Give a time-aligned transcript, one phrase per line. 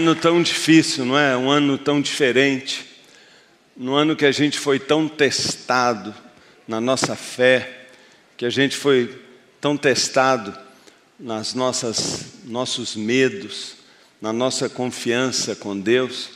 [0.00, 1.36] ano tão difícil, não é?
[1.36, 2.86] Um ano tão diferente.
[3.76, 6.14] No ano que a gente foi tão testado
[6.66, 7.86] na nossa fé,
[8.36, 9.20] que a gente foi
[9.60, 10.56] tão testado
[11.18, 13.76] nas nossas nossos medos,
[14.22, 16.30] na nossa confiança com Deus.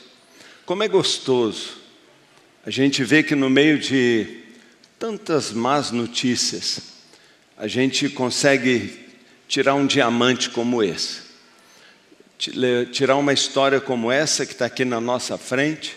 [0.66, 1.84] Como é gostoso
[2.66, 4.38] a gente vê que no meio de
[4.98, 6.80] tantas más notícias,
[7.58, 9.04] a gente consegue
[9.46, 11.20] tirar um diamante como esse,
[12.92, 15.96] tirar uma história como essa que está aqui na nossa frente.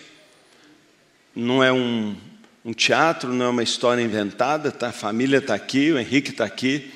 [1.34, 2.16] Não é um,
[2.64, 4.88] um teatro, não é uma história inventada, tá?
[4.88, 6.92] a família está aqui, o Henrique está aqui,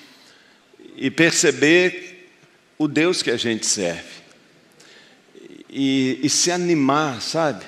[0.96, 2.30] e perceber
[2.78, 4.22] o Deus que a gente serve.
[5.70, 7.64] E, e se animar, sabe?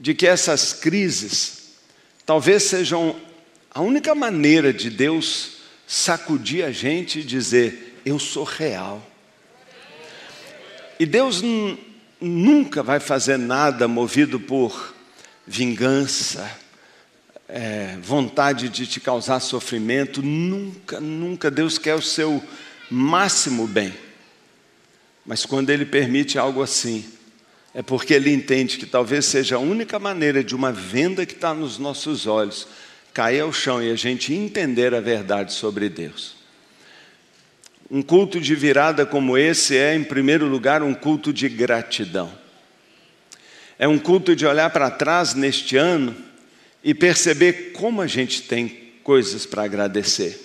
[0.00, 1.74] de que essas crises
[2.24, 3.14] talvez sejam
[3.70, 9.06] a única maneira de Deus sacudir a gente e dizer: Eu sou real.
[11.00, 11.42] E Deus
[12.20, 14.94] nunca vai fazer nada movido por
[15.46, 16.54] vingança,
[17.48, 20.20] é, vontade de te causar sofrimento.
[20.20, 21.50] Nunca, nunca.
[21.50, 22.44] Deus quer o seu
[22.90, 23.94] máximo bem.
[25.24, 27.06] Mas quando Ele permite algo assim,
[27.72, 31.54] é porque ele entende que talvez seja a única maneira de uma venda que está
[31.54, 32.68] nos nossos olhos
[33.14, 36.39] cair ao chão e a gente entender a verdade sobre Deus.
[37.90, 42.32] Um culto de virada como esse é, em primeiro lugar, um culto de gratidão.
[43.78, 46.14] É um culto de olhar para trás neste ano
[46.84, 50.38] e perceber como a gente tem coisas para agradecer.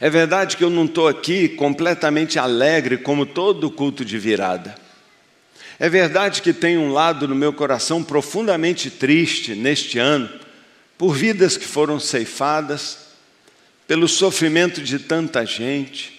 [0.00, 4.74] É verdade que eu não estou aqui completamente alegre como todo culto de virada.
[5.78, 10.28] É verdade que tem um lado no meu coração profundamente triste neste ano,
[10.96, 12.98] por vidas que foram ceifadas,
[13.86, 16.13] pelo sofrimento de tanta gente,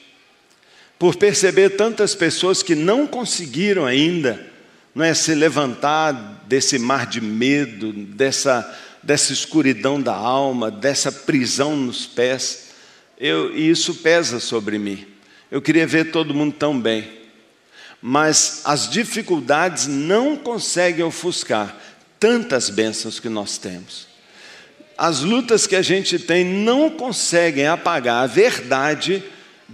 [0.97, 4.53] por perceber tantas pessoas que não conseguiram ainda
[4.93, 6.13] não é, se levantar
[6.47, 12.69] desse mar de medo, dessa, dessa escuridão da alma, dessa prisão nos pés.
[13.17, 15.05] Eu, e isso pesa sobre mim.
[15.51, 17.25] Eu queria ver todo mundo tão bem
[18.07, 21.75] mas as dificuldades não conseguem ofuscar
[22.19, 24.07] tantas bênçãos que nós temos.
[24.95, 29.23] As lutas que a gente tem não conseguem apagar a verdade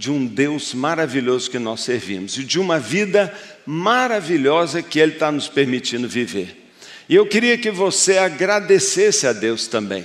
[0.02, 3.32] de um Deus maravilhoso que nós servimos e de uma vida
[3.64, 6.60] maravilhosa que Ele está nos permitindo viver.
[7.08, 10.04] E eu queria que você agradecesse a Deus também.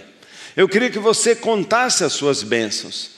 [0.55, 3.13] Eu queria que você contasse as suas bênçãos.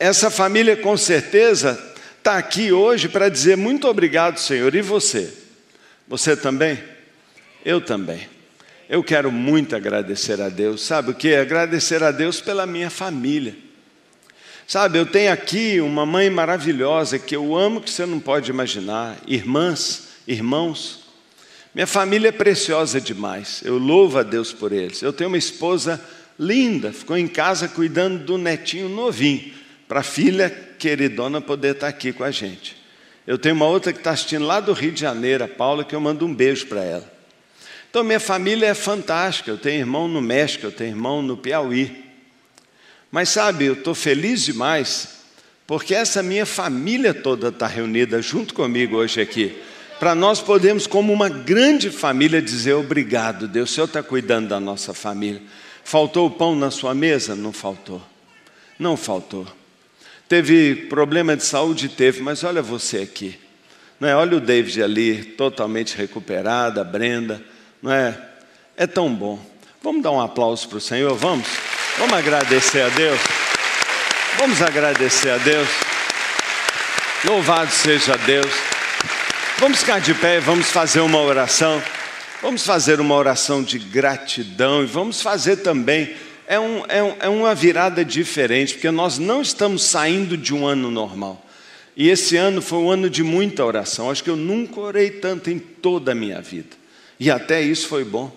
[0.00, 1.78] Essa família, com certeza,
[2.18, 4.74] está aqui hoje para dizer muito obrigado, Senhor.
[4.74, 5.32] E você?
[6.08, 6.76] Você também?
[7.64, 8.28] Eu também.
[8.88, 10.82] Eu quero muito agradecer a Deus.
[10.82, 11.36] Sabe o que?
[11.36, 13.65] Agradecer a Deus pela minha família.
[14.66, 19.16] Sabe, eu tenho aqui uma mãe maravilhosa que eu amo que você não pode imaginar,
[19.24, 21.04] irmãs, irmãos.
[21.72, 23.62] Minha família é preciosa demais.
[23.64, 25.02] Eu louvo a Deus por eles.
[25.02, 26.02] Eu tenho uma esposa
[26.36, 29.52] linda, ficou em casa cuidando do netinho novinho
[29.86, 32.76] para a filha queridona poder estar tá aqui com a gente.
[33.24, 35.94] Eu tenho uma outra que está assistindo lá do Rio de Janeiro, a Paula, que
[35.94, 37.12] eu mando um beijo para ela.
[37.88, 39.50] Então, minha família é fantástica.
[39.50, 42.05] Eu tenho irmão no México, eu tenho irmão no Piauí.
[43.10, 45.08] Mas sabe, eu estou feliz demais,
[45.66, 49.56] porque essa minha família toda está reunida junto comigo hoje aqui.
[49.98, 54.60] Para nós podermos, como uma grande família, dizer obrigado, Deus, o Senhor está cuidando da
[54.60, 55.40] nossa família.
[55.82, 57.34] Faltou o pão na sua mesa?
[57.34, 58.02] Não faltou.
[58.78, 59.46] Não faltou.
[60.28, 61.88] Teve problema de saúde?
[61.88, 63.38] Teve, mas olha você aqui.
[63.98, 64.14] Não é?
[64.14, 67.42] Olha o David ali, totalmente recuperado, a Brenda.
[67.80, 68.20] Não é?
[68.76, 69.40] É tão bom.
[69.82, 71.14] Vamos dar um aplauso para o Senhor?
[71.14, 71.46] Vamos?
[71.98, 73.18] Vamos agradecer a Deus?
[74.38, 75.66] Vamos agradecer a Deus.
[77.24, 78.52] Louvado seja Deus.
[79.58, 81.82] Vamos ficar de pé e vamos fazer uma oração.
[82.42, 86.14] Vamos fazer uma oração de gratidão e vamos fazer também
[86.46, 90.66] é, um, é, um, é uma virada diferente, porque nós não estamos saindo de um
[90.66, 91.42] ano normal.
[91.96, 94.10] E esse ano foi um ano de muita oração.
[94.10, 96.76] Acho que eu nunca orei tanto em toda a minha vida.
[97.18, 98.30] E até isso foi bom.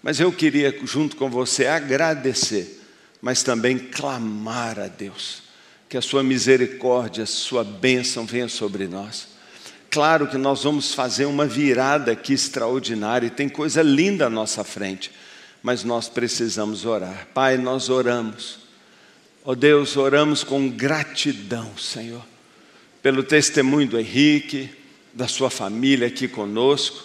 [0.00, 2.83] Mas eu queria, junto com você, agradecer,
[3.24, 5.42] mas também clamar a Deus,
[5.88, 9.26] que a Sua misericórdia, a Sua bênção venha sobre nós.
[9.90, 14.62] Claro que nós vamos fazer uma virada aqui extraordinária, e tem coisa linda à nossa
[14.62, 15.10] frente
[15.64, 17.26] mas nós precisamos orar.
[17.32, 18.58] Pai, nós oramos.
[19.42, 22.22] Ó oh Deus, oramos com gratidão, Senhor,
[23.02, 24.68] pelo testemunho do Henrique,
[25.14, 27.02] da sua família aqui conosco.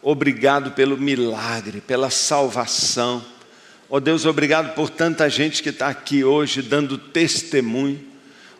[0.00, 3.24] Obrigado pelo milagre, pela salvação.
[3.90, 7.98] Ó Deus, obrigado por tanta gente que está aqui hoje dando testemunho.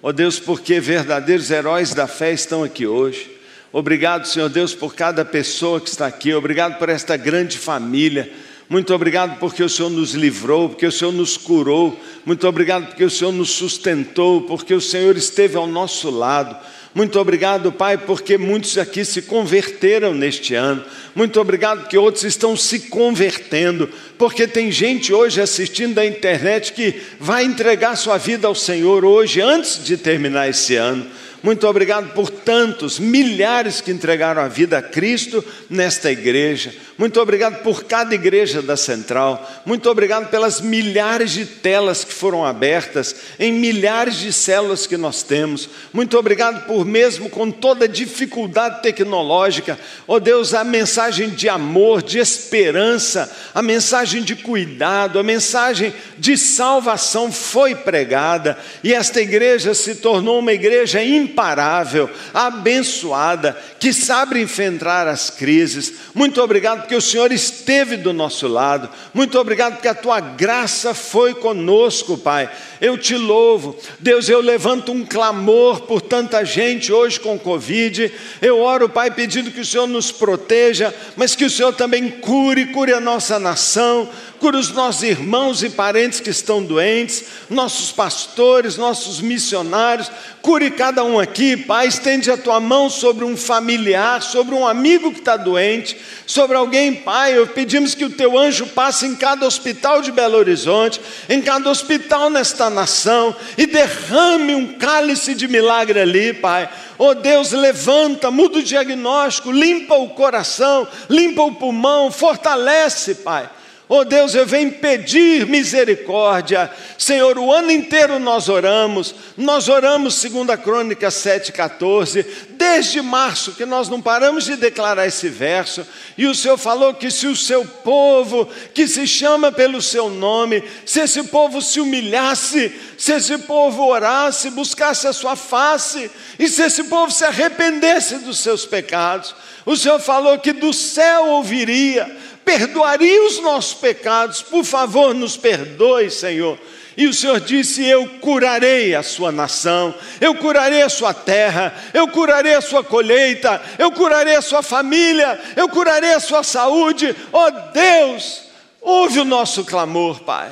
[0.03, 3.31] Ó Deus, porque verdadeiros heróis da fé estão aqui hoje.
[3.71, 6.33] Obrigado, Senhor Deus, por cada pessoa que está aqui.
[6.33, 8.33] Obrigado por esta grande família.
[8.71, 12.01] Muito obrigado porque o Senhor nos livrou, porque o Senhor nos curou.
[12.25, 16.57] Muito obrigado porque o Senhor nos sustentou, porque o Senhor esteve ao nosso lado.
[16.95, 20.83] Muito obrigado, Pai, porque muitos aqui se converteram neste ano.
[21.15, 27.01] Muito obrigado porque outros estão se convertendo, porque tem gente hoje assistindo da internet que
[27.21, 31.07] vai entregar sua vida ao Senhor hoje, antes de terminar esse ano.
[31.43, 36.75] Muito obrigado por tantos, milhares que entregaram a vida a Cristo nesta igreja.
[36.99, 39.49] Muito obrigado por cada igreja da Central.
[39.65, 45.23] Muito obrigado pelas milhares de telas que foram abertas em milhares de células que nós
[45.23, 45.71] temos.
[45.93, 51.49] Muito obrigado por, mesmo com toda a dificuldade tecnológica, ó oh Deus, a mensagem de
[51.49, 59.21] amor, de esperança, a mensagem de cuidado, a mensagem de salvação foi pregada e esta
[59.21, 65.93] igreja se tornou uma igreja imparável, abençoada, que sabe enfrentar as crises.
[66.15, 68.89] Muito obrigado porque o Senhor esteve do nosso lado.
[69.13, 72.51] Muito obrigado porque a tua graça foi conosco, Pai.
[72.81, 73.77] Eu te louvo.
[73.99, 78.13] Deus, eu levanto um clamor por tanta gente hoje com Covid.
[78.41, 82.67] Eu oro, Pai, pedindo que o Senhor nos proteja, mas que o Senhor também cure,
[82.67, 84.09] cure a nossa nação
[84.39, 91.05] cura os nossos irmãos e parentes que estão doentes, nossos pastores, nossos missionários, cure cada
[91.05, 95.37] um aqui, Pai, estende a tua mão sobre um familiar, sobre um amigo que está
[95.37, 100.39] doente, sobre alguém, Pai, pedimos que o teu anjo passe em cada hospital de Belo
[100.39, 106.69] Horizonte, em cada hospital nesta nação, e derrame um cálice de milagre ali, Pai,
[107.01, 113.49] Oh Deus, levanta, muda o diagnóstico, limpa o coração, limpa o pulmão, fortalece, Pai.
[113.91, 116.71] Oh Deus, eu venho pedir misericórdia.
[116.99, 119.15] Senhor, o ano inteiro nós oramos.
[119.35, 125.31] Nós oramos, segundo a Crônica 7,14, desde março, que nós não paramos de declarar esse
[125.31, 125.87] verso.
[126.19, 130.63] E o Senhor falou que se o seu povo, que se chama pelo seu nome,
[130.85, 136.63] se esse povo se humilhasse, se esse povo orasse, buscasse a sua face, e se
[136.63, 143.27] esse povo se arrependesse dos seus pecados, o Senhor falou que do céu ouviria perdoaria
[143.27, 146.59] os nossos pecados, por favor, nos perdoe, Senhor.
[146.97, 152.09] E o Senhor disse: Eu curarei a sua nação, eu curarei a sua terra, eu
[152.09, 157.15] curarei a sua colheita, eu curarei a sua família, eu curarei a sua saúde.
[157.31, 158.45] Oh Deus,
[158.81, 160.51] ouve o nosso clamor, Pai.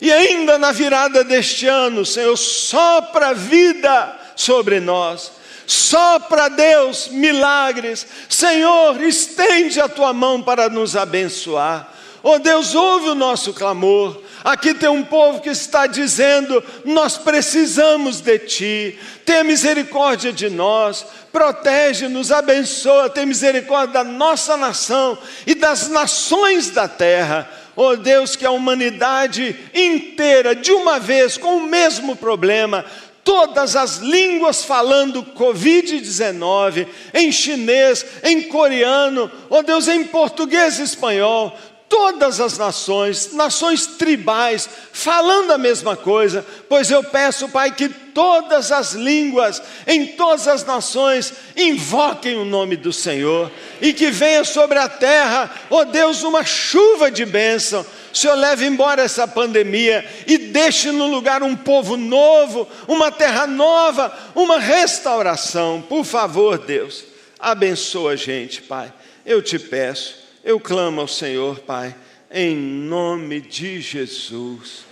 [0.00, 8.06] E ainda na virada deste ano, Senhor, sopra vida sobre nós só para Deus milagres.
[8.28, 11.92] Senhor, estende a tua mão para nos abençoar.
[12.22, 14.22] Oh Deus, ouve o nosso clamor.
[14.42, 21.04] Aqui tem um povo que está dizendo: Nós precisamos de Ti, tenha misericórdia de nós,
[21.30, 27.50] protege-nos, abençoa, tem misericórdia da nossa nação e das nações da terra.
[27.76, 32.84] Oh Deus, que a humanidade inteira, de uma vez, com o mesmo problema,
[33.24, 40.82] todas as línguas falando Covid-19, em chinês, em coreano, ó oh Deus, em português e
[40.82, 41.56] espanhol,
[41.94, 48.72] todas as nações, nações tribais, falando a mesma coisa, pois eu peço, Pai, que todas
[48.72, 53.48] as línguas, em todas as nações, invoquem o nome do Senhor
[53.80, 58.34] e que venha sobre a terra, ó oh Deus, uma chuva de bênção o Senhor
[58.36, 64.60] leve embora essa pandemia e deixe no lugar um povo novo, uma terra nova, uma
[64.60, 65.82] restauração.
[65.82, 67.04] Por favor, Deus,
[67.40, 68.92] abençoa a gente, Pai.
[69.26, 71.96] Eu te peço, eu clamo ao Senhor, Pai,
[72.30, 74.84] em nome de Jesus.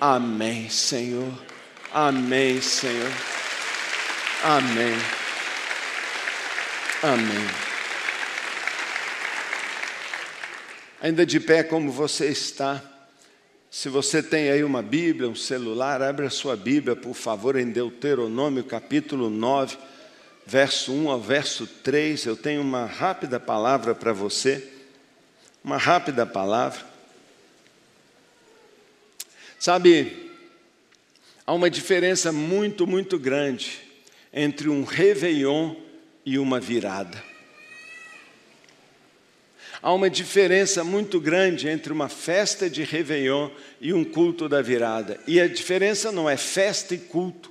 [0.00, 1.32] Amém, Senhor.
[1.92, 3.12] Amém, Senhor.
[4.42, 4.96] Amém.
[7.02, 7.46] Amém.
[11.02, 12.82] Ainda de pé como você está.
[13.70, 17.70] Se você tem aí uma Bíblia, um celular, abre a sua Bíblia, por favor, em
[17.70, 19.76] Deuteronômio capítulo 9,
[20.46, 22.24] verso 1 ao verso 3.
[22.24, 24.75] Eu tenho uma rápida palavra para você.
[25.66, 26.78] Uma rápida palavra.
[29.58, 30.30] Sabe,
[31.44, 33.80] há uma diferença muito, muito grande
[34.32, 35.74] entre um réveillon
[36.24, 37.20] e uma virada.
[39.82, 45.18] Há uma diferença muito grande entre uma festa de Réveillon e um culto da virada.
[45.26, 47.50] E a diferença não é festa e culto.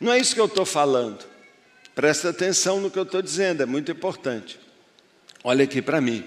[0.00, 1.22] Não é isso que eu estou falando.
[1.94, 4.63] Presta atenção no que eu estou dizendo, é muito importante.
[5.46, 6.24] Olha aqui para mim.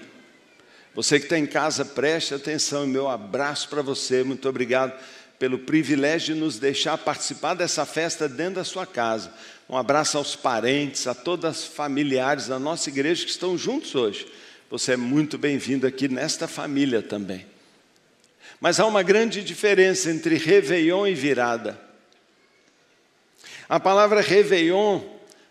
[0.94, 2.86] Você que está em casa, preste atenção.
[2.86, 4.22] Meu abraço para você.
[4.22, 4.96] Muito obrigado
[5.40, 9.34] pelo privilégio de nos deixar participar dessa festa dentro da sua casa.
[9.68, 14.24] Um abraço aos parentes, a todas as familiares da nossa igreja que estão juntos hoje.
[14.70, 17.44] Você é muito bem-vindo aqui nesta família também.
[18.60, 21.76] Mas há uma grande diferença entre Réveillon e virada.
[23.68, 25.00] A palavra Réveillon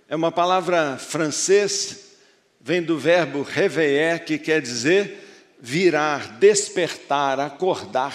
[0.07, 2.06] é uma palavra francês,
[2.67, 5.25] vem do verbo réveiller, que quer dizer
[5.57, 8.13] virar, despertar, acordar.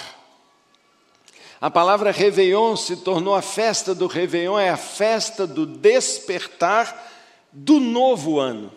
[1.58, 7.10] A palavra Réveillon se tornou a festa do Réveillon, é a festa do despertar
[7.50, 8.70] do novo ano.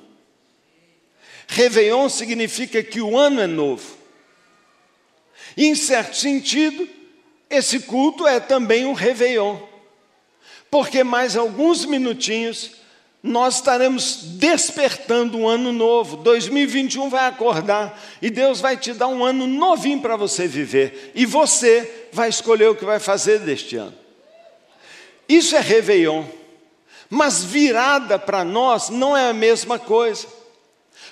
[1.45, 3.97] Réveillon significa que o ano é novo.
[5.57, 6.87] Em certo sentido,
[7.49, 9.59] esse culto é também um Réveillon,
[10.71, 12.84] porque mais alguns minutinhos
[13.25, 16.17] nós estaremos despertando um ano novo.
[16.17, 21.11] 2021 vai acordar e Deus vai te dar um ano novinho para você viver.
[21.15, 23.95] E você vai escolher o que vai fazer deste ano.
[25.27, 26.23] Isso é Réveillon.
[27.09, 30.27] Mas virada para nós não é a mesma coisa.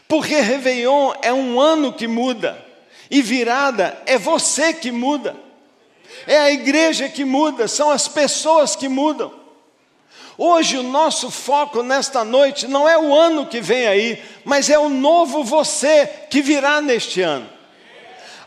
[0.08, 2.63] Porque Réveillon é um ano que muda.
[3.10, 5.36] E virada é você que muda.
[6.27, 9.42] É a igreja que muda, são as pessoas que mudam.
[10.38, 14.80] Hoje o nosso foco nesta noite não é o ano que vem aí, mas é
[14.80, 17.48] o novo você que virá neste ano.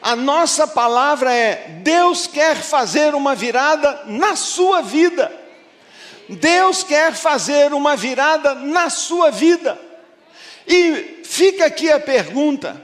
[0.03, 5.33] A nossa palavra é: Deus quer fazer uma virada na sua vida.
[6.29, 9.79] Deus quer fazer uma virada na sua vida.
[10.67, 12.83] E fica aqui a pergunta: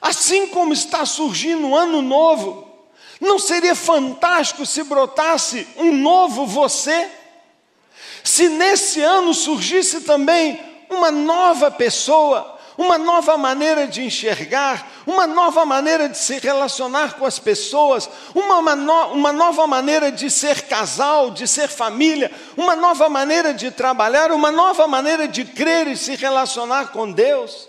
[0.00, 2.68] assim como está surgindo um ano novo,
[3.20, 7.17] não seria fantástico se brotasse um novo você?
[8.28, 15.64] Se nesse ano surgisse também uma nova pessoa, uma nova maneira de enxergar, uma nova
[15.64, 21.30] maneira de se relacionar com as pessoas, uma, no, uma, nova maneira de ser casal,
[21.30, 26.14] de ser família, uma nova maneira de trabalhar, uma nova maneira de crer e se
[26.14, 27.66] relacionar com Deus.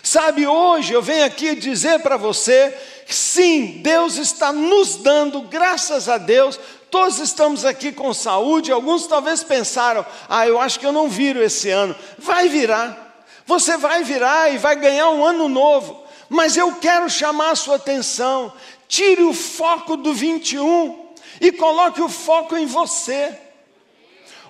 [0.00, 2.72] Sabe, hoje eu venho aqui dizer para você,
[3.08, 6.56] sim, Deus está nos dando, graças a Deus,
[6.96, 11.42] Todos estamos aqui com saúde, alguns talvez pensaram: ah, eu acho que eu não viro
[11.42, 11.94] esse ano.
[12.16, 13.22] Vai virar.
[13.44, 16.02] Você vai virar e vai ganhar um ano novo.
[16.30, 18.50] Mas eu quero chamar a sua atenção.
[18.88, 23.38] Tire o foco do 21 e coloque o foco em você.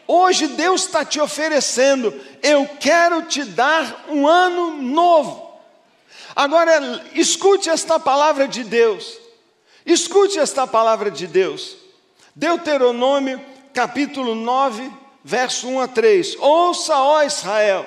[0.06, 5.50] Hoje Deus está te oferecendo, eu quero te dar um ano novo.
[6.34, 9.18] Agora, escute esta palavra de Deus.
[9.84, 11.85] Escute esta palavra de Deus.
[12.36, 13.40] Deuteronômio,
[13.72, 14.92] capítulo 9,
[15.24, 16.36] verso 1 a 3.
[16.38, 17.86] Ouça, ó Israel,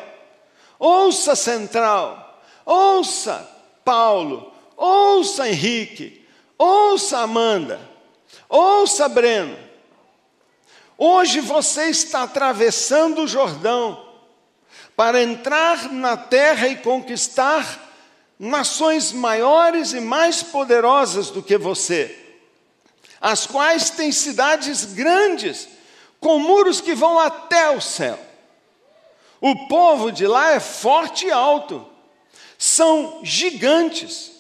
[0.80, 3.48] ouça Central, ouça
[3.86, 6.26] Paulo, ouça Henrique,
[6.58, 7.80] ouça Amanda,
[8.50, 9.56] ouça Breno.
[10.98, 14.04] Hoje você está atravessando o Jordão
[14.96, 17.88] para entrar na terra e conquistar
[18.40, 22.29] nações maiores e mais poderosas do que você
[23.22, 25.68] as quais têm cidades grandes,
[26.20, 28.20] com muros que vão até o céu.
[29.42, 31.86] O povo de lá é forte e alto,
[32.58, 34.32] são gigantes.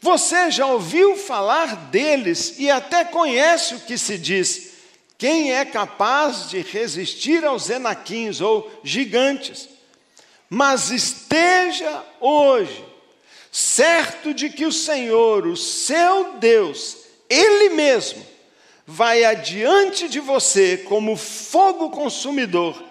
[0.00, 4.72] Você já ouviu falar deles e até conhece o que se diz:
[5.16, 9.68] quem é capaz de resistir aos enaquins ou gigantes?
[10.50, 12.84] Mas esteja hoje
[13.50, 17.01] certo de que o Senhor, o seu Deus,
[17.32, 18.26] ele mesmo
[18.86, 22.82] vai adiante de você como fogo consumidor.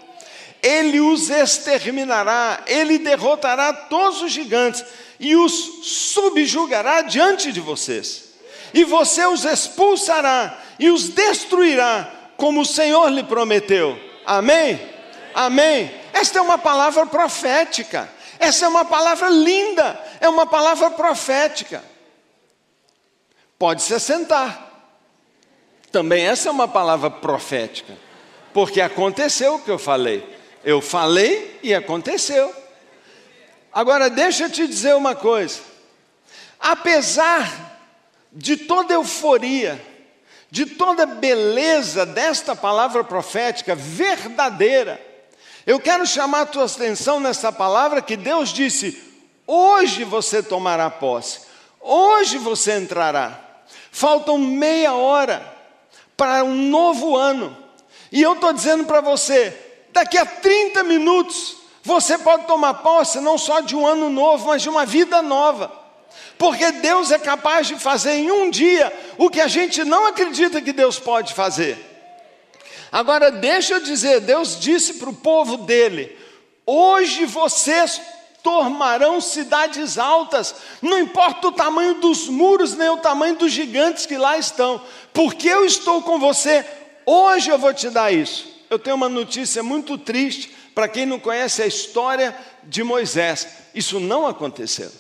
[0.64, 4.84] Ele os exterminará, ele derrotará todos os gigantes
[5.20, 5.52] e os
[5.84, 8.32] subjugará diante de vocês.
[8.74, 14.00] E você os expulsará e os destruirá, como o Senhor lhe prometeu.
[14.26, 14.80] Amém?
[15.34, 15.92] Amém.
[16.14, 18.10] Esta é uma palavra profética.
[18.40, 21.91] Essa é uma palavra linda, é uma palavra profética.
[23.62, 24.72] Pode se assentar.
[25.92, 27.96] Também essa é uma palavra profética,
[28.52, 30.28] porque aconteceu o que eu falei.
[30.64, 32.52] Eu falei e aconteceu.
[33.72, 35.60] Agora, deixa eu te dizer uma coisa.
[36.60, 37.80] Apesar
[38.34, 39.80] de toda euforia,
[40.50, 45.00] de toda beleza desta palavra profética verdadeira,
[45.68, 49.00] eu quero chamar a tua atenção nessa palavra que Deus disse:
[49.46, 51.42] hoje você tomará posse,
[51.80, 53.51] hoje você entrará.
[53.92, 55.46] Faltam meia hora
[56.16, 57.56] para um novo ano.
[58.12, 59.56] E eu estou dizendo para você:
[59.92, 64.62] daqui a 30 minutos, você pode tomar posse não só de um ano novo, mas
[64.62, 65.80] de uma vida nova.
[66.38, 70.62] Porque Deus é capaz de fazer em um dia o que a gente não acredita
[70.62, 71.78] que Deus pode fazer.
[72.92, 76.18] Agora, deixa eu dizer: Deus disse para o povo dele:
[76.66, 78.02] hoje vocês
[78.44, 84.18] tomarão cidades altas, não importa o tamanho dos muros, nem o tamanho dos gigantes que
[84.18, 84.82] lá estão,
[85.14, 86.66] porque eu estou com você,
[87.06, 88.50] hoje eu vou te dar isso.
[88.70, 94.00] Eu tenho uma notícia muito triste para quem não conhece a história de Moisés: isso
[94.00, 94.92] não aconteceu.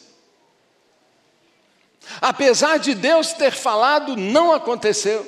[2.19, 5.25] Apesar de Deus ter falado, não aconteceu.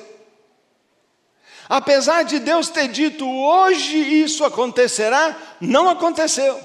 [1.68, 6.60] Apesar de Deus ter dito, hoje isso acontecerá, não aconteceu.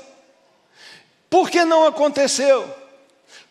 [1.29, 2.67] Por que não aconteceu?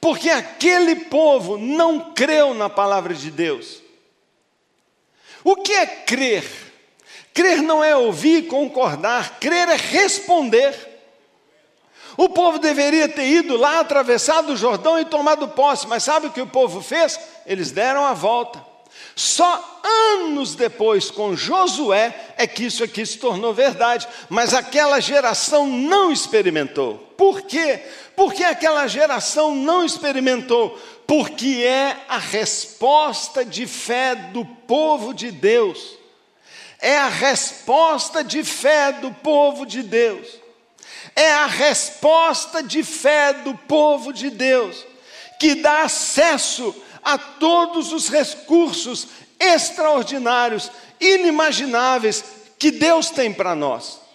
[0.01, 3.83] Porque aquele povo não creu na palavra de Deus.
[5.45, 6.45] O que é crer?
[7.33, 10.75] Crer não é ouvir e concordar, crer é responder.
[12.17, 16.33] O povo deveria ter ido lá, atravessado o Jordão e tomado posse, mas sabe o
[16.33, 17.19] que o povo fez?
[17.47, 18.61] Eles deram a volta.
[19.15, 25.67] Só anos depois, com Josué, é que isso aqui se tornou verdade, mas aquela geração
[25.67, 27.08] não experimentou.
[27.19, 27.83] Por quê?
[28.15, 35.99] Porque aquela geração não experimentou, porque é a resposta de fé do povo de Deus.
[36.81, 40.29] É a resposta de fé do povo de Deus.
[41.17, 44.87] É a resposta de fé do povo de Deus
[45.41, 46.73] que dá acesso
[47.03, 49.09] a todos os recursos
[49.41, 50.71] extraordinários,
[51.01, 52.25] inimagináveis
[52.57, 54.08] que Deus tem para nós.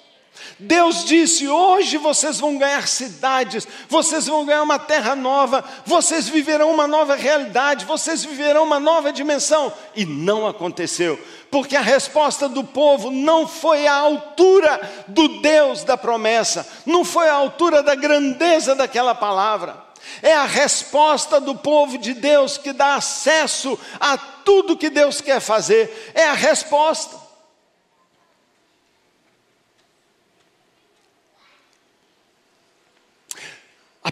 [0.59, 6.71] Deus disse: hoje vocês vão ganhar cidades, vocês vão ganhar uma terra nova, vocês viverão
[6.71, 9.73] uma nova realidade, vocês viverão uma nova dimensão.
[9.95, 11.19] E não aconteceu,
[11.51, 17.29] porque a resposta do povo não foi à altura do Deus da promessa, não foi
[17.29, 19.83] à altura da grandeza daquela palavra.
[20.21, 25.39] É a resposta do povo de Deus que dá acesso a tudo que Deus quer
[25.39, 26.11] fazer.
[26.13, 27.22] É a resposta.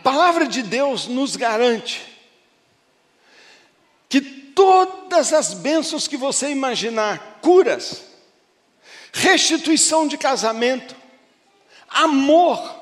[0.03, 2.11] Palavra de Deus nos garante
[4.09, 8.03] que todas as bênçãos que você imaginar, curas,
[9.13, 10.95] restituição de casamento,
[11.89, 12.75] amor,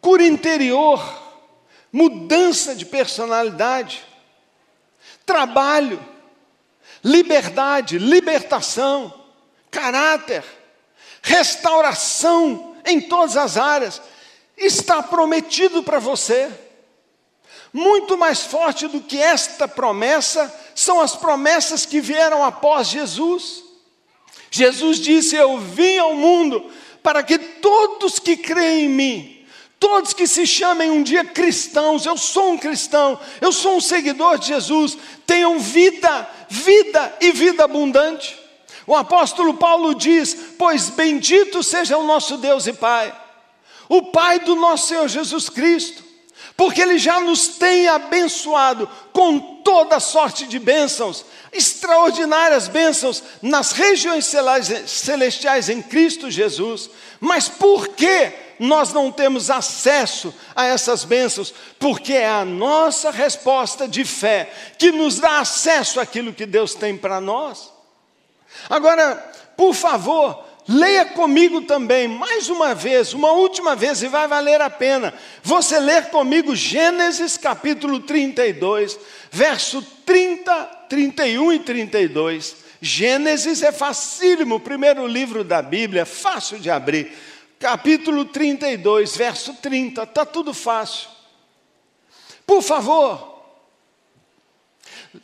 [0.00, 1.00] cura interior,
[1.92, 4.04] mudança de personalidade,
[5.24, 6.04] trabalho,
[7.02, 9.12] liberdade, libertação,
[9.70, 10.44] caráter,
[11.22, 14.02] restauração em todas as áreas,
[14.56, 16.50] está prometido para você.
[17.72, 23.62] Muito mais forte do que esta promessa são as promessas que vieram após Jesus.
[24.50, 26.70] Jesus disse: Eu vim ao mundo
[27.02, 29.36] para que todos que creem em mim
[29.78, 34.38] Todos que se chamem um dia cristãos, eu sou um cristão, eu sou um seguidor
[34.38, 38.38] de Jesus, tenham vida, vida e vida abundante.
[38.86, 43.14] O apóstolo Paulo diz: Pois bendito seja o nosso Deus e Pai,
[43.88, 46.04] o Pai do nosso Senhor Jesus Cristo,
[46.56, 54.30] porque Ele já nos tem abençoado com toda sorte de bênçãos, extraordinárias bênçãos nas regiões
[54.86, 56.90] celestiais em Cristo Jesus.
[57.20, 61.52] Mas por que nós não temos acesso a essas bênçãos?
[61.78, 66.96] Porque é a nossa resposta de fé que nos dá acesso àquilo que Deus tem
[66.96, 67.72] para nós.
[68.68, 69.16] Agora,
[69.56, 74.68] por favor, Leia comigo também, mais uma vez, uma última vez, e vai valer a
[74.68, 75.14] pena.
[75.40, 78.98] Você ler comigo Gênesis capítulo 32,
[79.30, 82.56] verso 30, 31 e 32.
[82.80, 87.12] Gênesis é facílimo, o primeiro livro da Bíblia, fácil de abrir.
[87.60, 91.08] Capítulo 32, verso 30, está tudo fácil.
[92.44, 93.40] Por favor,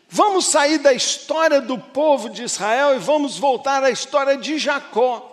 [0.09, 5.32] vamos sair da história do povo de Israel e vamos voltar à história de Jacó.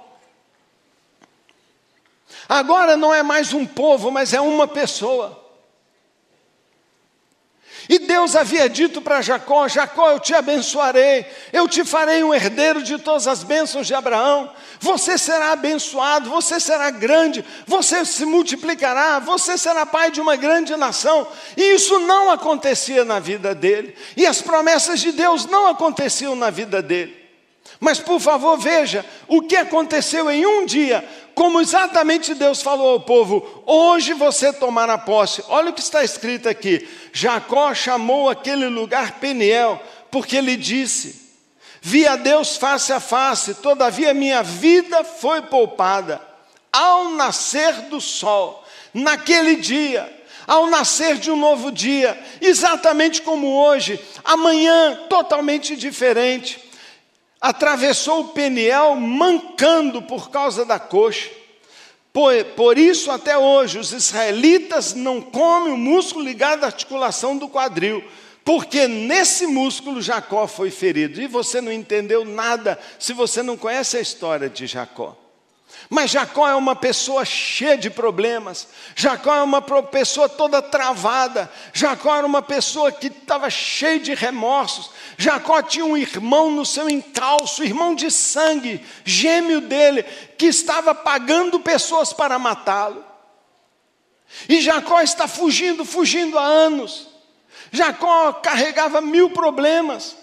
[2.48, 5.50] Agora não é mais um povo, mas é uma pessoa.
[7.89, 12.84] E Deus havia dito para Jacó: Jacó, eu te abençoarei, eu te farei um herdeiro
[12.84, 14.52] de todas as bênçãos de Abraão.
[14.80, 20.76] Você será abençoado, você será grande, você se multiplicará, você será pai de uma grande
[20.76, 21.28] nação.
[21.58, 26.52] E isso não acontecia na vida dele, e as promessas de Deus não aconteciam na
[26.52, 27.18] vida dele.
[27.80, 31.08] Mas por favor, veja o que aconteceu em um dia,
[31.39, 35.41] como exatamente Deus falou ao povo: hoje você tomará posse.
[35.47, 41.32] Olha o que está escrito aqui: Jacó chamou aquele lugar Peniel, porque ele disse:
[41.82, 46.21] Vi a Deus face a face, todavia minha vida foi poupada.
[46.73, 48.62] Ao nascer do sol,
[48.93, 50.13] naquele dia,
[50.45, 56.68] ao nascer de um novo dia, exatamente como hoje, amanhã totalmente diferente.
[57.41, 61.30] Atravessou o Peniel mancando por causa da coxa.
[62.12, 67.47] Por, por isso, até hoje, os israelitas não comem o músculo ligado à articulação do
[67.47, 68.04] quadril,
[68.43, 71.21] porque nesse músculo Jacó foi ferido.
[71.21, 75.15] E você não entendeu nada se você não conhece a história de Jacó.
[75.89, 82.15] Mas Jacó é uma pessoa cheia de problemas, Jacó é uma pessoa toda travada, Jacó
[82.15, 84.91] era uma pessoa que estava cheia de remorsos.
[85.17, 90.04] Jacó tinha um irmão no seu encalço, irmão de sangue, gêmeo dele,
[90.38, 93.04] que estava pagando pessoas para matá-lo.
[94.47, 97.08] E Jacó está fugindo, fugindo há anos.
[97.71, 100.18] Jacó carregava mil problemas.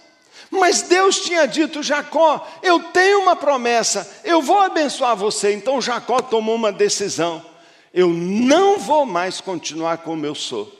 [0.50, 5.52] Mas Deus tinha dito, Jacó, eu tenho uma promessa, eu vou abençoar você.
[5.52, 7.44] Então Jacó tomou uma decisão:
[7.92, 10.70] eu não vou mais continuar como eu sou.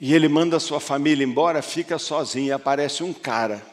[0.00, 3.64] E ele manda sua família embora, fica sozinho, e aparece um cara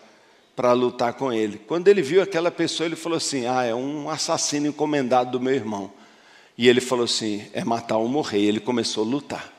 [0.56, 1.58] para lutar com ele.
[1.58, 5.56] Quando ele viu aquela pessoa, ele falou assim: Ah, é um assassino encomendado do meu
[5.56, 5.91] irmão.
[6.56, 8.41] E ele falou assim: É matar ou morrer.
[8.41, 9.59] E ele começou a lutar.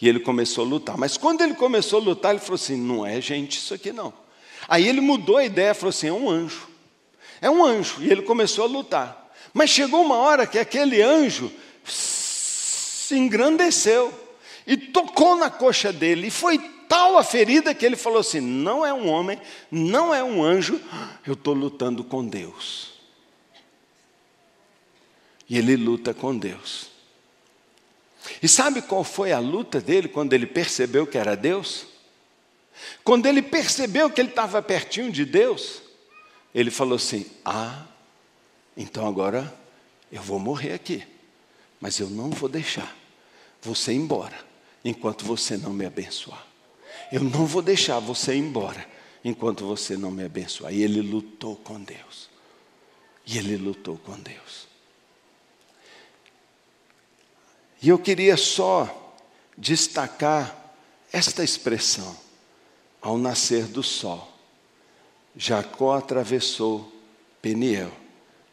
[0.00, 0.96] E ele começou a lutar.
[0.96, 4.12] Mas quando ele começou a lutar, ele falou assim: não é gente isso aqui não.
[4.68, 6.68] Aí ele mudou a ideia, falou assim: é um anjo.
[7.40, 7.96] É um anjo.
[8.00, 9.32] E ele começou a lutar.
[9.52, 11.50] Mas chegou uma hora que aquele anjo
[11.84, 14.12] se engrandeceu
[14.66, 16.28] e tocou na coxa dele.
[16.28, 16.58] E foi
[16.88, 20.80] tal a ferida que ele falou assim: não é um homem, não é um anjo,
[21.26, 22.92] eu estou lutando com Deus.
[25.48, 26.87] E ele luta com Deus.
[28.42, 31.86] E sabe qual foi a luta dele quando ele percebeu que era Deus?
[33.02, 35.82] Quando ele percebeu que ele estava pertinho de Deus,
[36.54, 37.86] ele falou assim: Ah,
[38.76, 39.52] então agora
[40.10, 41.04] eu vou morrer aqui,
[41.80, 42.96] mas eu não vou deixar
[43.60, 44.38] você ir embora
[44.84, 46.46] enquanto você não me abençoar.
[47.10, 48.86] Eu não vou deixar você ir embora
[49.24, 50.72] enquanto você não me abençoar.
[50.72, 52.28] E ele lutou com Deus.
[53.26, 54.68] E ele lutou com Deus.
[57.80, 59.16] E eu queria só
[59.56, 60.56] destacar
[61.12, 62.16] esta expressão,
[63.00, 64.32] ao nascer do sol.
[65.36, 66.92] Jacó atravessou
[67.40, 67.92] Peniel,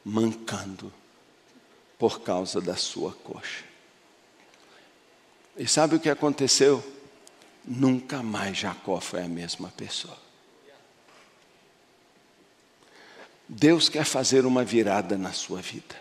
[0.03, 0.93] mancando
[1.97, 3.63] por causa da sua coxa.
[5.57, 6.83] E sabe o que aconteceu?
[7.63, 10.17] Nunca mais Jacó foi a mesma pessoa.
[13.47, 15.95] Deus quer fazer uma virada na sua vida.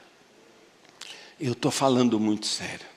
[1.38, 2.93] Eu estou falando muito sério.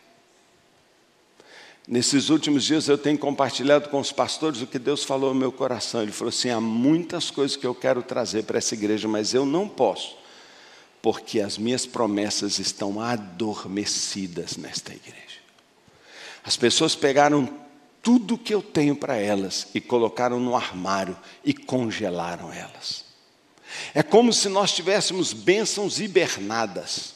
[1.87, 5.53] Nesses últimos dias eu tenho compartilhado com os pastores o que Deus falou no meu
[5.53, 6.01] coração.
[6.01, 9.45] Ele falou assim: há muitas coisas que eu quero trazer para essa igreja, mas eu
[9.45, 10.17] não posso,
[11.01, 15.37] porque as minhas promessas estão adormecidas nesta igreja.
[16.43, 17.49] As pessoas pegaram
[18.01, 23.05] tudo que eu tenho para elas e colocaram no armário e congelaram elas.
[23.93, 27.15] É como se nós tivéssemos bênçãos hibernadas.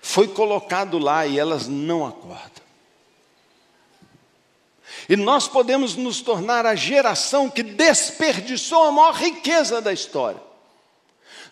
[0.00, 2.67] Foi colocado lá e elas não acordam.
[5.08, 10.40] E nós podemos nos tornar a geração que desperdiçou a maior riqueza da história.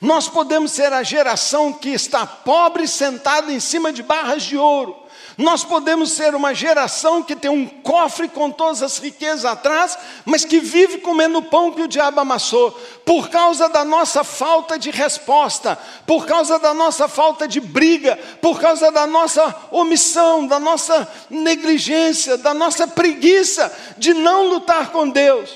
[0.00, 5.05] Nós podemos ser a geração que está pobre sentada em cima de barras de ouro.
[5.38, 10.46] Nós podemos ser uma geração que tem um cofre com todas as riquezas atrás, mas
[10.46, 12.70] que vive comendo pão que o diabo amassou,
[13.04, 18.58] por causa da nossa falta de resposta, por causa da nossa falta de briga, por
[18.58, 25.50] causa da nossa omissão, da nossa negligência, da nossa preguiça de não lutar com Deus.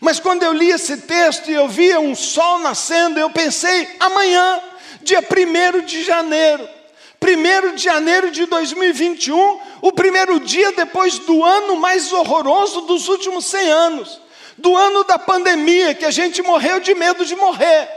[0.00, 4.60] Mas quando eu li esse texto e eu via um sol nascendo, eu pensei, amanhã,
[5.02, 6.79] dia 1 de janeiro,
[7.22, 13.44] 1 de janeiro de 2021, o primeiro dia depois do ano mais horroroso dos últimos
[13.44, 14.20] 100 anos,
[14.56, 17.88] do ano da pandemia, que a gente morreu de medo de morrer,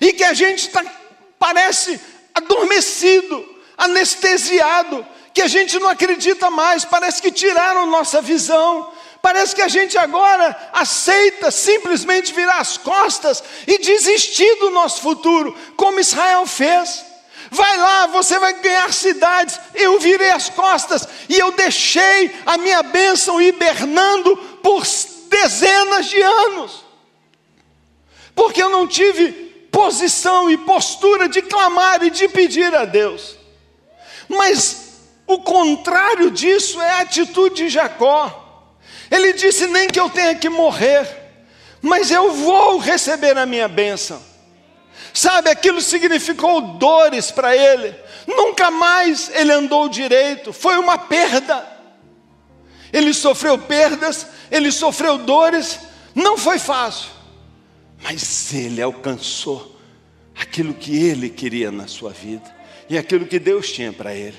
[0.00, 0.82] e que a gente tá,
[1.38, 2.00] parece
[2.34, 9.62] adormecido, anestesiado, que a gente não acredita mais, parece que tiraram nossa visão, parece que
[9.62, 16.46] a gente agora aceita simplesmente virar as costas e desistir do nosso futuro, como Israel
[16.46, 17.11] fez.
[17.52, 19.60] Vai lá, você vai ganhar cidades.
[19.74, 24.82] Eu virei as costas e eu deixei a minha bênção hibernando por
[25.28, 26.82] dezenas de anos.
[28.34, 29.30] Porque eu não tive
[29.70, 33.36] posição e postura de clamar e de pedir a Deus.
[34.26, 38.72] Mas o contrário disso é a atitude de Jacó.
[39.10, 41.06] Ele disse: Nem que eu tenha que morrer,
[41.82, 44.31] mas eu vou receber a minha bênção.
[45.12, 47.94] Sabe, aquilo significou dores para ele.
[48.26, 51.66] Nunca mais ele andou direito, foi uma perda.
[52.92, 55.80] Ele sofreu perdas, ele sofreu dores,
[56.14, 57.08] não foi fácil,
[58.02, 59.80] mas ele alcançou
[60.38, 62.54] aquilo que ele queria na sua vida
[62.88, 64.36] e aquilo que Deus tinha para ele.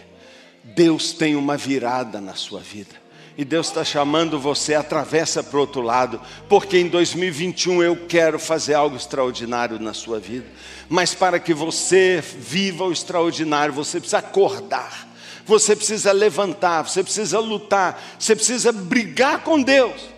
[0.64, 3.03] Deus tem uma virada na sua vida.
[3.36, 8.38] E Deus está chamando você, atravessa para o outro lado, porque em 2021 eu quero
[8.38, 10.46] fazer algo extraordinário na sua vida.
[10.88, 15.10] Mas para que você viva o extraordinário, você precisa acordar,
[15.46, 20.10] você precisa levantar, você precisa lutar, você precisa brigar com Deus,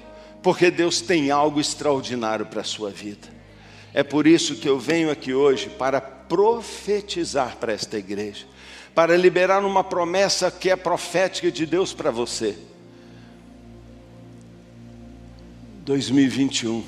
[0.44, 3.30] porque Deus tem algo extraordinário para a sua vida.
[3.94, 8.46] É por isso que eu venho aqui hoje para profetizar para esta igreja,
[8.94, 12.58] para liberar uma promessa que é profética de Deus para você.
[15.86, 16.84] 2021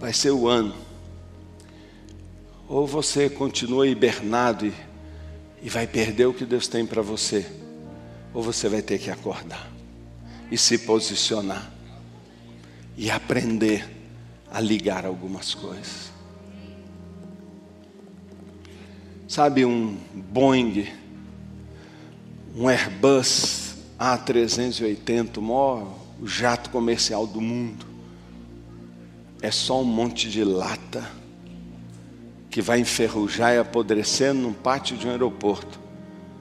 [0.00, 0.74] vai ser o ano.
[2.68, 4.74] Ou você continua hibernado e,
[5.62, 7.46] e vai perder o que Deus tem para você,
[8.32, 9.70] ou você vai ter que acordar
[10.50, 11.72] e se posicionar
[12.96, 13.88] e aprender
[14.50, 16.12] a ligar algumas coisas.
[19.28, 20.88] Sabe um Boeing,
[22.56, 27.84] um Airbus A380, o maior o jato comercial do mundo
[29.42, 31.06] é só um monte de lata
[32.48, 35.78] que vai enferrujar e apodrecer num pátio de um aeroporto,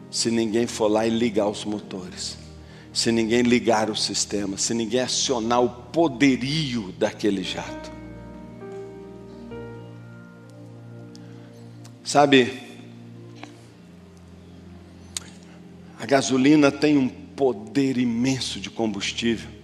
[0.09, 2.37] se ninguém for lá e ligar os motores,
[2.93, 7.91] se ninguém ligar o sistema, se ninguém acionar o poderio daquele jato.
[12.05, 12.57] Sabe,
[15.99, 19.62] a gasolina tem um poder imenso de combustível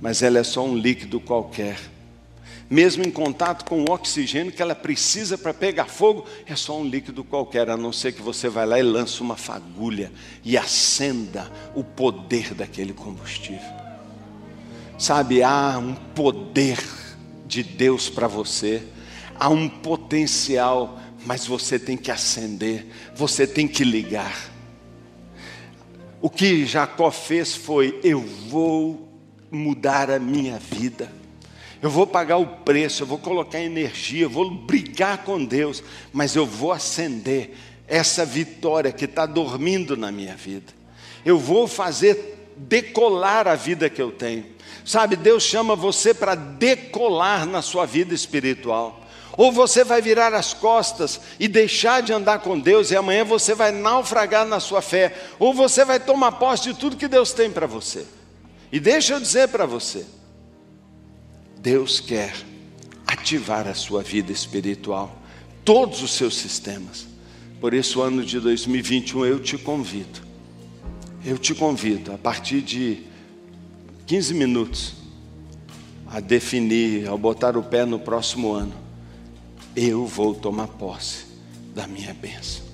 [0.00, 1.78] mas ela é só um líquido qualquer.
[2.70, 6.86] Mesmo em contato com o oxigênio que ela precisa para pegar fogo, é só um
[6.86, 10.12] líquido qualquer, a não ser que você vai lá e lance uma fagulha
[10.44, 13.72] e acenda o poder daquele combustível.
[14.98, 16.78] Sabe, há um poder
[17.46, 18.82] de Deus para você,
[19.38, 24.50] há um potencial, mas você tem que acender, você tem que ligar.
[26.20, 29.07] O que Jacó fez foi: eu vou
[29.50, 31.10] mudar a minha vida.
[31.80, 35.82] Eu vou pagar o preço, eu vou colocar energia, eu vou brigar com Deus,
[36.12, 37.54] mas eu vou acender
[37.86, 40.72] essa vitória que está dormindo na minha vida.
[41.24, 44.44] Eu vou fazer decolar a vida que eu tenho.
[44.84, 49.00] Sabe, Deus chama você para decolar na sua vida espiritual.
[49.36, 53.54] Ou você vai virar as costas e deixar de andar com Deus, e amanhã você
[53.54, 57.48] vai naufragar na sua fé, ou você vai tomar posse de tudo que Deus tem
[57.48, 58.04] para você.
[58.70, 60.04] E deixa eu dizer para você:
[61.60, 62.34] Deus quer
[63.06, 65.20] ativar a sua vida espiritual,
[65.64, 67.06] todos os seus sistemas.
[67.60, 70.20] Por isso, o ano de 2021 eu te convido,
[71.24, 73.04] eu te convido a partir de
[74.06, 74.94] 15 minutos
[76.06, 78.72] a definir, ao botar o pé no próximo ano,
[79.76, 81.26] eu vou tomar posse
[81.74, 82.64] da minha bênção.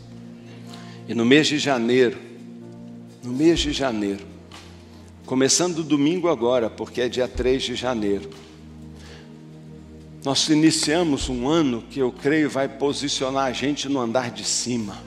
[1.08, 2.16] E no mês de janeiro,
[3.22, 4.33] no mês de janeiro,
[5.26, 8.28] Começando domingo agora, porque é dia 3 de janeiro.
[10.22, 14.98] Nós iniciamos um ano que eu creio vai posicionar a gente no andar de cima.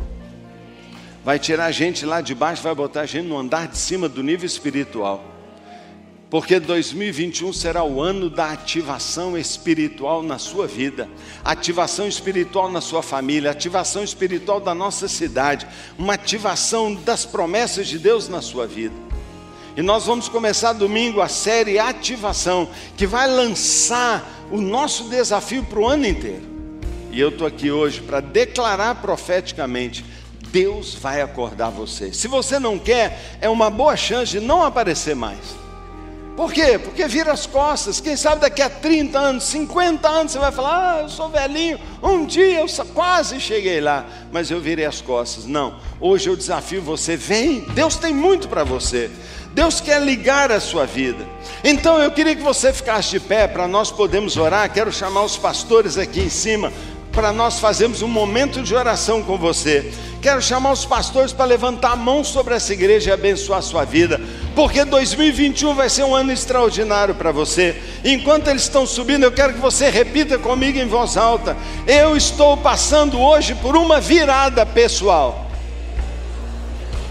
[1.24, 4.10] Vai tirar a gente lá de baixo, vai botar a gente no andar de cima
[4.10, 5.24] do nível espiritual.
[6.32, 11.08] Porque 2021 será o ano da ativação espiritual na sua vida,
[11.46, 18.00] ativação espiritual na sua família, ativação espiritual da nossa cidade, uma ativação das promessas de
[18.00, 18.96] Deus na sua vida.
[19.78, 25.80] E nós vamos começar domingo a série Ativação, que vai lançar o nosso desafio para
[25.80, 26.42] o ano inteiro.
[27.12, 30.04] E eu estou aqui hoje para declarar profeticamente:
[30.50, 32.12] Deus vai acordar você.
[32.12, 35.56] Se você não quer, é uma boa chance de não aparecer mais.
[36.36, 36.80] Por quê?
[36.80, 38.00] Porque vira as costas.
[38.00, 41.80] Quem sabe daqui a 30 anos, 50 anos, você vai falar: Ah, eu sou velhinho.
[42.02, 45.46] Um dia eu quase cheguei lá, mas eu virei as costas.
[45.46, 49.12] Não, hoje eu desafio você: vem, Deus tem muito para você.
[49.58, 51.26] Deus quer ligar a sua vida.
[51.64, 54.72] Então eu queria que você ficasse de pé para nós podermos orar.
[54.72, 56.72] Quero chamar os pastores aqui em cima
[57.12, 59.92] para nós fazermos um momento de oração com você.
[60.22, 63.84] Quero chamar os pastores para levantar a mão sobre essa igreja e abençoar a sua
[63.84, 64.22] vida,
[64.54, 67.82] porque 2021 vai ser um ano extraordinário para você.
[68.06, 72.58] Enquanto eles estão subindo, eu quero que você repita comigo em voz alta: Eu estou
[72.58, 75.47] passando hoje por uma virada pessoal.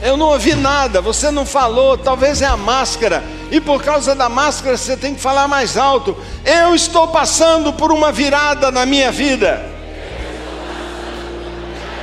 [0.03, 4.29] Eu não ouvi nada, você não falou, talvez é a máscara, e por causa da
[4.29, 6.17] máscara você tem que falar mais alto.
[6.45, 9.65] Eu estou passando por uma virada na minha vida.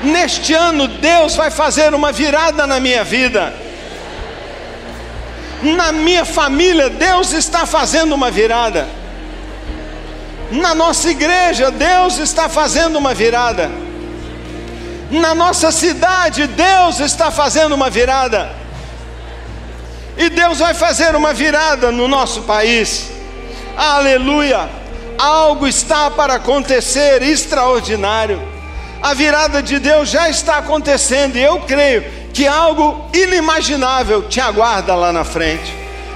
[0.02, 3.54] Neste ano, Deus vai fazer uma virada na minha vida.
[5.62, 8.86] Na minha família, Deus está fazendo uma virada.
[10.52, 13.72] Na nossa igreja, Deus está fazendo uma virada.
[15.14, 18.52] Na nossa cidade, Deus está fazendo uma virada.
[20.18, 23.12] E Deus vai fazer uma virada no nosso país.
[23.78, 24.68] Aleluia!
[25.16, 28.42] Algo está para acontecer extraordinário.
[29.04, 34.96] A virada de Deus já está acontecendo e eu creio que algo inimaginável te aguarda
[34.96, 35.72] lá na frente.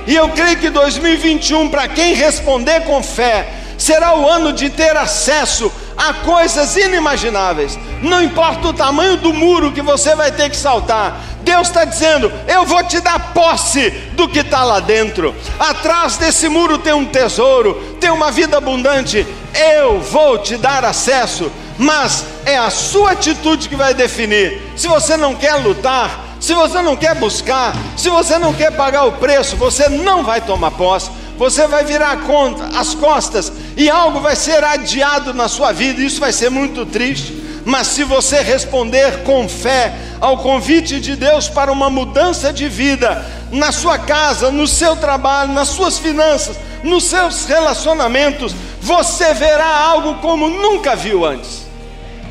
[0.07, 4.97] E eu creio que 2021, para quem responder com fé, será o ano de ter
[4.97, 7.77] acesso a coisas inimagináveis.
[8.01, 12.31] Não importa o tamanho do muro que você vai ter que saltar, Deus está dizendo:
[12.47, 15.33] Eu vou te dar posse do que está lá dentro.
[15.57, 19.25] Atrás desse muro tem um tesouro, tem uma vida abundante.
[19.53, 24.61] Eu vou te dar acesso, mas é a sua atitude que vai definir.
[24.75, 29.05] Se você não quer lutar, se você não quer buscar, se você não quer pagar
[29.05, 34.19] o preço, você não vai tomar posse você vai virar conta, as costas e algo
[34.19, 37.45] vai ser adiado na sua vida, isso vai ser muito triste.
[37.63, 43.23] Mas se você responder com fé ao convite de Deus para uma mudança de vida,
[43.51, 50.15] na sua casa, no seu trabalho, nas suas finanças, nos seus relacionamentos, você verá algo
[50.15, 51.67] como nunca viu antes.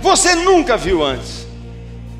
[0.01, 1.47] Você nunca viu antes.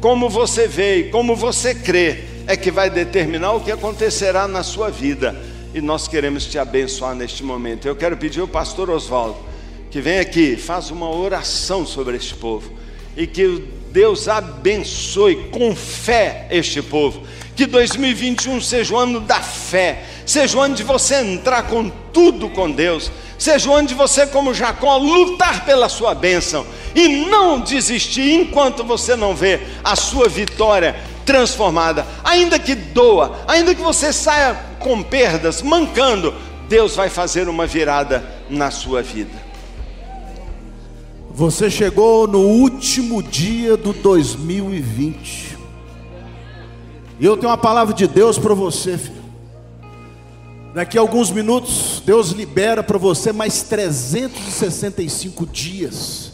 [0.01, 4.63] Como você vê e como você crê é que vai determinar o que acontecerá na
[4.63, 5.35] sua vida
[5.77, 7.87] e nós queremos te abençoar neste momento.
[7.87, 9.37] Eu quero pedir ao pastor Oswaldo
[9.91, 12.73] que venha aqui, faz uma oração sobre este povo.
[13.15, 13.63] E que
[13.93, 17.23] Deus abençoe com fé este povo.
[17.55, 22.49] Que 2021 seja o ano da fé, seja o ano de você entrar com tudo
[22.49, 26.67] com Deus, seja o ano de você, como Jacó, lutar pela sua bênção.
[26.95, 33.75] E não desistir enquanto você não vê a sua vitória transformada, ainda que doa, ainda
[33.75, 36.33] que você saia com perdas, mancando,
[36.69, 39.45] Deus vai fazer uma virada na sua vida.
[41.31, 45.59] Você chegou no último dia do 2020.
[47.19, 49.27] E eu tenho uma palavra de Deus para você, filho.
[50.73, 56.31] Daqui a alguns minutos, Deus libera para você mais 365 dias,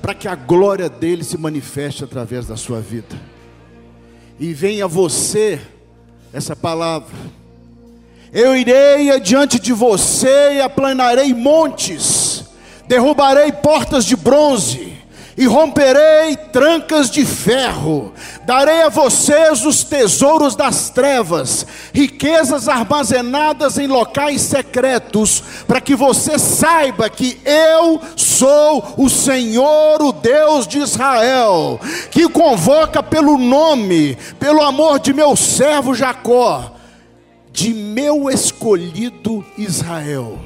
[0.00, 3.16] para que a glória dele se manifeste através da sua vida
[4.38, 5.60] e venha a você
[6.32, 7.16] essa palavra.
[8.32, 12.44] Eu irei adiante de você e aplanarei montes,
[12.86, 14.96] derrubarei portas de bronze
[15.36, 18.12] e romperei trancas de ferro,
[18.46, 26.38] darei a vocês os tesouros das trevas, riquezas armazenadas em locais secretos, para que você
[26.38, 31.78] saiba que eu sou o Senhor, o Deus de Israel,
[32.10, 36.75] que convoca pelo nome, pelo amor de meu servo Jacó,
[37.56, 40.38] de meu escolhido Israel.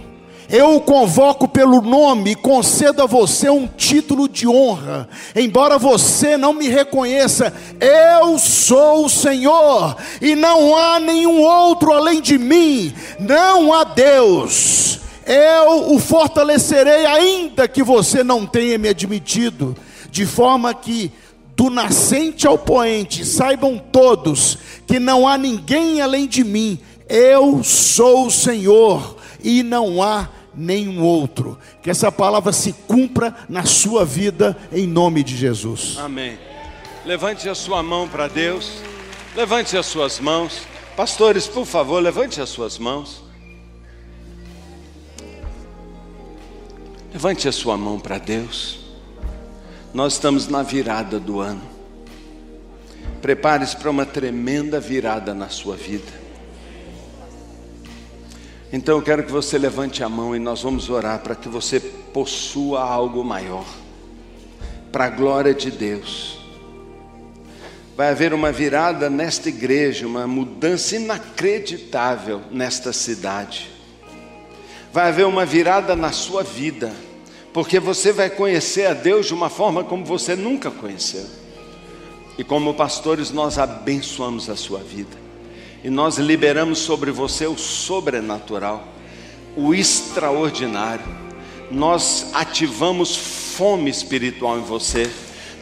[0.48, 6.36] Eu o convoco pelo nome e concedo a você um título de honra, embora você
[6.36, 12.94] não me reconheça, eu sou o Senhor, e não há nenhum outro além de mim,
[13.18, 15.00] não há Deus.
[15.26, 19.76] Eu o fortalecerei, ainda que você não tenha me admitido,
[20.12, 21.10] de forma que
[21.56, 28.28] do nascente ao poente saibam todos que não há ninguém além de mim, eu sou
[28.28, 31.58] o Senhor, e não há nenhum outro.
[31.82, 35.96] Que essa palavra se cumpra na sua vida, em nome de Jesus.
[35.98, 36.38] Amém.
[37.04, 38.70] Levante a sua mão para Deus.
[39.34, 40.62] Levante as suas mãos.
[40.96, 43.22] Pastores, por favor, levante as suas mãos.
[47.12, 48.78] Levante a sua mão para Deus.
[49.92, 51.62] Nós estamos na virada do ano.
[53.20, 56.19] Prepare-se para uma tremenda virada na sua vida.
[58.72, 61.80] Então eu quero que você levante a mão e nós vamos orar para que você
[61.80, 63.66] possua algo maior,
[64.92, 66.38] para a glória de Deus.
[67.96, 73.68] Vai haver uma virada nesta igreja, uma mudança inacreditável nesta cidade.
[74.92, 76.92] Vai haver uma virada na sua vida,
[77.52, 81.26] porque você vai conhecer a Deus de uma forma como você nunca conheceu.
[82.38, 85.30] E como pastores, nós abençoamos a sua vida
[85.83, 88.87] e nós liberamos sobre você o sobrenatural,
[89.57, 91.05] o extraordinário.
[91.70, 95.11] Nós ativamos fome espiritual em você,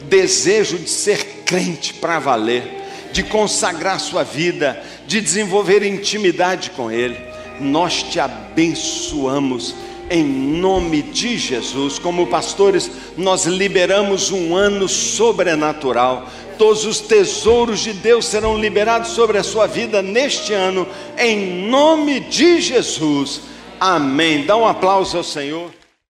[0.03, 2.63] desejo de ser crente para valer,
[3.11, 7.17] de consagrar sua vida, de desenvolver intimidade com Ele.
[7.59, 9.75] Nós te abençoamos
[10.09, 11.99] em nome de Jesus.
[11.99, 16.27] Como pastores, nós liberamos um ano sobrenatural.
[16.59, 20.85] Todos os tesouros de Deus serão liberados sobre a sua vida neste ano,
[21.17, 23.41] em nome de Jesus.
[23.79, 24.45] Amém.
[24.45, 25.78] Dá um aplauso ao Senhor.